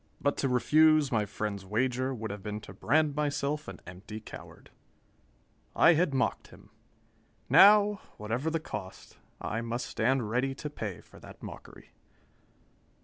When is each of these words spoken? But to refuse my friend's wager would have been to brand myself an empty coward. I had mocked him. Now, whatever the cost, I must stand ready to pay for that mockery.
But 0.19 0.35
to 0.37 0.49
refuse 0.49 1.11
my 1.11 1.27
friend's 1.27 1.63
wager 1.63 2.11
would 2.11 2.31
have 2.31 2.41
been 2.41 2.59
to 2.61 2.73
brand 2.73 3.13
myself 3.15 3.67
an 3.67 3.79
empty 3.85 4.19
coward. 4.19 4.71
I 5.75 5.93
had 5.93 6.11
mocked 6.11 6.47
him. 6.47 6.71
Now, 7.49 8.01
whatever 8.17 8.49
the 8.49 8.59
cost, 8.59 9.19
I 9.39 9.61
must 9.61 9.85
stand 9.85 10.27
ready 10.27 10.55
to 10.55 10.71
pay 10.71 11.01
for 11.01 11.19
that 11.19 11.43
mockery. 11.43 11.91